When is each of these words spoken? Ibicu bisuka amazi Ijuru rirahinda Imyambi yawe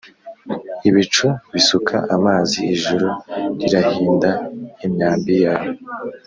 Ibicu 0.89 1.27
bisuka 1.53 1.95
amazi 2.15 2.57
Ijuru 2.75 3.07
rirahinda 3.59 4.29
Imyambi 4.85 5.33
yawe 5.45 5.71